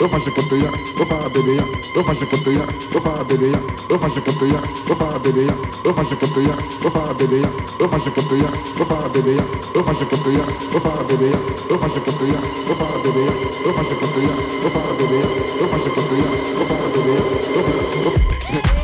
eu 0.00 0.08
faço 0.08 0.30
coteia, 0.32 0.68
eu 0.98 1.04
faço 1.06 1.28
bebeia, 1.30 1.64
eu 1.94 2.02
faço 2.04 2.26
coteia, 2.26 2.66
eu 2.92 3.00
faço 3.00 3.24
bebeia, 3.24 3.62
eu 3.88 3.96
faço 3.98 4.20
coteia, 4.22 4.60
eu 4.88 4.96
faço 4.96 5.18
bebeia, 5.20 5.56
eu 5.84 5.92
faço 5.94 6.16
coteia, 6.16 6.56
eu 6.82 6.90
faço 6.90 7.14
bebeia, 7.14 7.48
eu 7.78 7.88
faço 7.88 8.10
coteia, 8.10 8.50
eu 8.76 8.86
faço 8.86 9.08
bebeia, 9.10 9.46
eu 9.74 9.82
faço 9.84 10.04
coteia, 10.06 10.44
eu 10.72 10.80
faço 10.80 11.04
bebeia, 11.08 11.38
eu 11.70 11.78
faço 11.78 12.00
coteia, 12.00 12.30
eu 18.50 18.83